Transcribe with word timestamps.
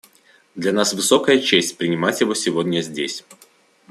Для 0.55 0.71
нас 0.73 0.93
высокая 0.93 1.37
честь 1.37 1.77
принимать 1.77 2.21
его 2.21 2.33
сегодня 2.33 2.81
здесь. 2.81 3.23